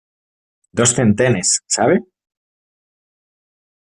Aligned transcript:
dos 0.71 0.93
centenes,¿ 0.95 1.61
sabe? 1.75 1.99